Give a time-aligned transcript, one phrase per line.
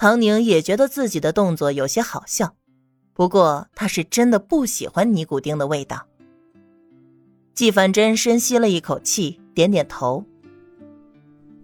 [0.00, 2.54] 唐宁也觉得自己的动作有些好笑，
[3.12, 6.06] 不过他是真的不喜欢尼古丁的味道。
[7.52, 10.24] 季凡真深吸了一口气，点点头。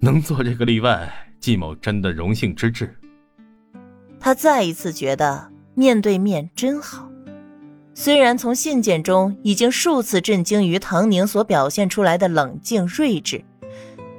[0.00, 2.92] 能做这个例外，季某真的荣幸之至。
[4.18, 7.08] 他再一次觉得面对面真好。
[7.94, 13.44] 虽然从信件中已经数次震惊于唐宁所表现出来的冷静睿智。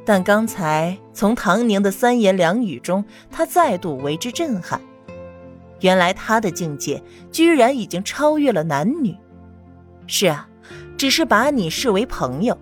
[0.06, 4.80] 但刚才从唐宁的三言两语中，他再度为之震撼。
[5.82, 7.02] 原来他的境界
[7.32, 9.16] 居然已经超越了男女。
[10.08, 10.48] 是啊，
[10.96, 12.56] 只是把你视为朋友，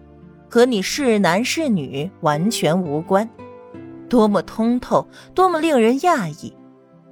[0.49, 3.29] 和你是男是女完全无关。
[4.09, 6.55] 多么通透，多么令人讶异。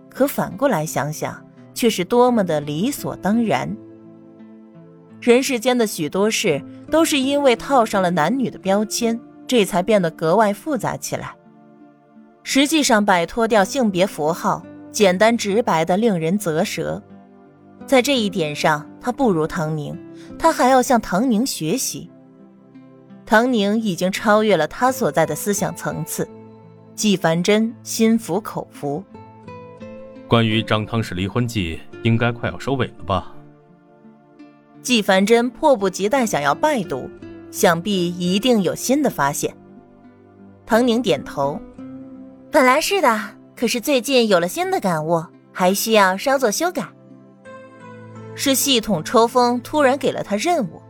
[0.09, 3.75] 可反过来想想，却是多么的理所当然。
[5.19, 9.19] 人世间的许多事，都是因为套上了男女的标签。
[9.51, 11.35] 这才变得格外复杂起来。
[12.41, 17.03] 实际上，摆脱掉性别符号，简单直白的令人啧舌。
[17.85, 19.93] 在这一点上，他不如唐宁，
[20.39, 22.09] 他还要向唐宁学习。
[23.25, 26.25] 唐宁已经超越了他所在的思想层次。
[26.95, 29.03] 纪凡真心服口服。
[30.29, 33.35] 关于张汤氏离婚记，应该快要收尾了吧？
[34.81, 37.09] 纪凡真迫不及待想要拜读。
[37.51, 39.55] 想必一定有新的发现。
[40.65, 41.59] 唐宁点头，
[42.49, 43.19] 本来是的，
[43.55, 46.87] 可是最近有了新的感悟，还需要稍作修改。
[48.33, 50.81] 是系统抽风突然给了他任务。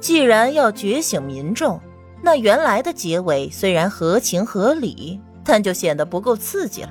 [0.00, 1.78] 既然要觉醒民众，
[2.22, 6.90] 那原来的结尾虽然合情合理，但就显得不够刺激了。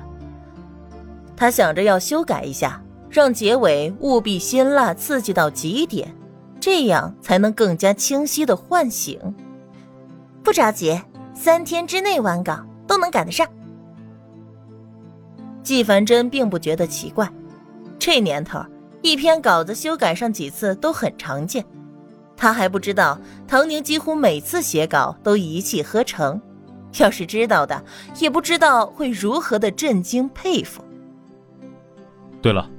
[1.36, 6.14] 他想着要修改一下，让结尾务必辛辣刺激到极点。
[6.62, 9.18] 这样才能更加清晰的唤醒。
[10.44, 10.96] 不着急，
[11.34, 13.44] 三天之内完稿都能赶得上。
[15.64, 17.28] 季凡真并不觉得奇怪，
[17.98, 18.64] 这年头
[19.02, 21.64] 一篇稿子修改上几次都很常见。
[22.36, 23.18] 他还不知道
[23.48, 26.40] 唐宁几乎每次写稿都一气呵成，
[27.00, 27.84] 要是知道的，
[28.20, 30.80] 也不知道会如何的震惊佩服。
[32.40, 32.70] 对了，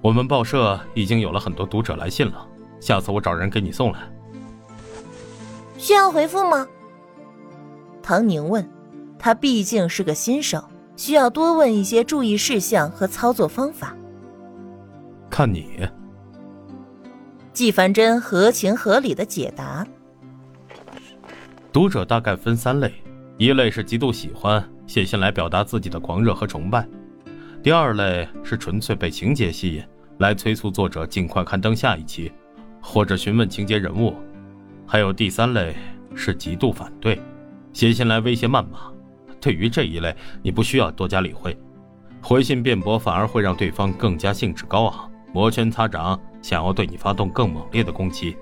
[0.00, 2.46] 我们报社已经有了很多读者来信了。
[2.84, 4.00] 下次我找人给你送来。
[5.78, 6.66] 需要回复吗？
[8.02, 8.62] 唐宁问。
[9.18, 10.62] 他毕竟是个新手，
[10.98, 13.96] 需要多问一些注意事项和操作方法。
[15.30, 15.88] 看你。
[17.54, 19.86] 纪凡真合情合理的解答。
[21.72, 22.92] 读者大概分三类：
[23.38, 26.82] 一类是极度喜欢写信来表达自己的狂热和崇拜；
[27.62, 29.82] 第二类是纯粹被情节吸引，
[30.18, 32.30] 来催促作者尽快刊登下一期。
[32.86, 34.14] 或者询问情节人物，
[34.86, 35.74] 还有第三类
[36.14, 37.18] 是极度反对，
[37.72, 38.92] 写信来威胁谩骂。
[39.40, 41.58] 对于这一类，你不需要多加理会，
[42.22, 48.36] 回信辩驳反而会让对方更加兴致高昂，摩拳擦掌，想要对你发动更猛烈的攻击。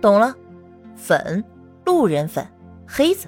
[0.00, 0.34] 懂了，
[0.94, 1.42] 粉，
[1.86, 2.46] 路人粉，
[2.86, 3.26] 黑子。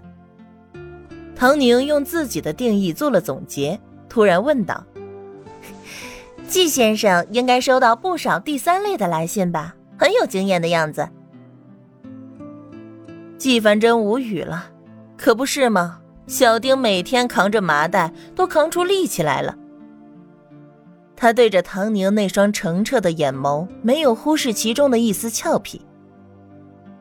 [1.34, 4.84] 唐宁用自己的定义做了总结，突然问道。
[6.48, 9.74] 季先生应该收到不少第三类的来信吧？
[9.98, 11.06] 很有经验的样子。
[13.36, 14.70] 季凡真无语了，
[15.18, 16.00] 可不是吗？
[16.26, 19.54] 小丁每天扛着麻袋都扛出力气来了。
[21.14, 25.82] 他对着唐宁那双澄澈的眼眸，没有忽视其中的一丝俏皮。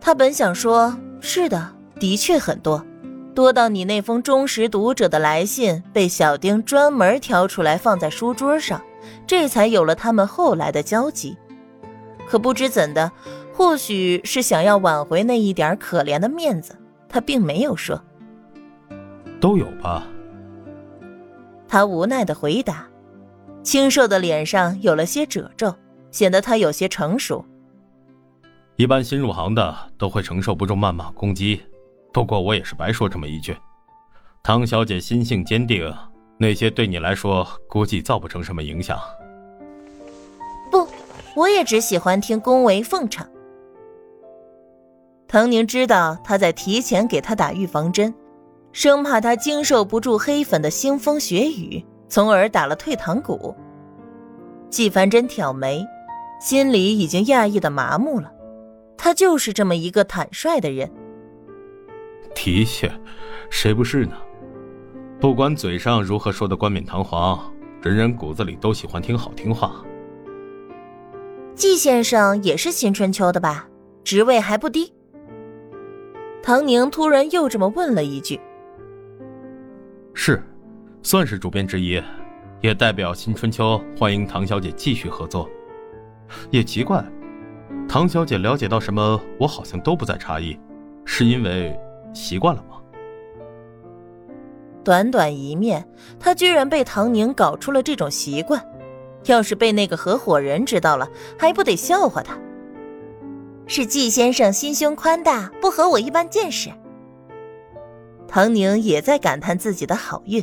[0.02, 2.86] 他本想说：“是的，的确很多，
[3.34, 8.82] 多到你那封忠实读者的来信被小丁专门挑出来放在书桌上。”
[9.26, 11.38] 这才有了他们后来的交集，
[12.28, 13.12] 可不知怎的，
[13.54, 16.78] 或许是想要挽回那一点可怜的面子，
[17.10, 18.02] 他并没有说。
[19.40, 20.08] 都有吧。
[21.68, 22.88] 他无奈的回答，
[23.62, 25.76] 清瘦的脸上有了些褶皱，
[26.12, 27.46] 显得他有些成熟。
[28.78, 31.62] 一般新入行的都会承受不住谩骂攻击，
[32.14, 33.56] 不过我也是白说这么一句。
[34.44, 35.94] 唐小姐心性坚定。
[36.38, 39.00] 那些对你来说估计造不成什么影响。
[40.70, 40.88] 不，
[41.36, 43.28] 我也只喜欢听恭维奉承。
[45.28, 48.14] 唐宁知道他在提前给他打预防针，
[48.72, 53.56] 生怕他经受不住黑粉的腥风血雨，从而打了退堂鼓。
[54.70, 55.86] 纪凡真挑眉，
[56.40, 58.32] 心里已经讶异的麻木了。
[58.98, 60.92] 他就是这么一个坦率的人。
[62.36, 62.92] 的确，
[63.50, 64.16] 谁不是呢？
[65.20, 69.84] 不管嘴上如何说的冠冕堂皇，人人骨子里都喜欢听好听话。
[71.56, 73.68] 季先生也是新春秋的吧？
[74.04, 74.94] 职位还不低。
[76.44, 78.40] 唐宁突然又这么问了一句
[80.14, 80.42] ：“是，
[81.02, 82.00] 算是主编之一，
[82.62, 85.50] 也代表新春秋欢迎唐小姐继续合作。
[86.52, 87.04] 也奇怪，
[87.90, 90.60] 唐小姐了解到什么，我好像都不再诧异，
[91.06, 91.76] 是因为
[92.14, 92.77] 习惯了吗？
[94.88, 95.86] 短短一面，
[96.18, 98.66] 他居然被唐宁搞出了这种习惯，
[99.26, 101.06] 要是被那个合伙人知道了，
[101.38, 102.40] 还不得笑话他？
[103.66, 106.70] 是季先生心胸宽大，不和我一般见识。
[108.30, 110.42] 唐宁也在感叹自己的好运。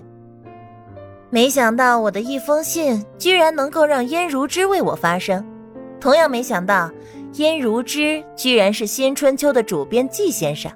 [1.31, 5.43] 没想到我的一封信居然能够让燕如芝为我发声，
[5.99, 6.91] 同样没想到
[7.37, 10.71] 燕如芝居然是《新春秋》的主编季先生，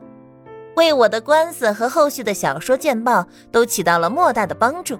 [0.78, 4.96] 为我的官司和后续的小说见报都起到了莫大的帮助，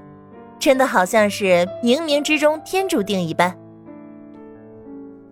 [0.59, 3.57] 真的好像是冥冥之中天注定一般。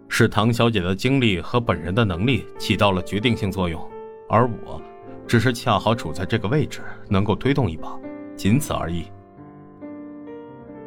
[0.09, 3.85] 是唐小姐的经历和本人的能力起到了决定性作用，
[4.29, 4.81] 而我，
[5.27, 7.99] 只是恰好处在这个位置，能够推动一把，
[8.37, 9.07] 仅此而已。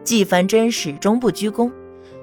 [0.06, 1.70] 季凡真始终不居功，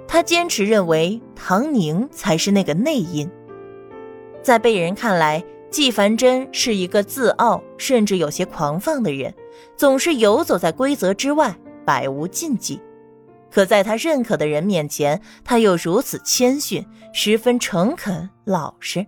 [0.09, 3.31] 他坚持认为唐宁才是那个内因。
[4.43, 5.44] 在被人看来，
[5.76, 9.34] 纪凡真是一个自傲甚至有些狂放的人，
[9.76, 12.81] 总是游走在规则之外，百无禁忌。
[13.50, 16.82] 可在他认可的人面前，他又如此谦逊，
[17.12, 19.06] 十分诚恳老实。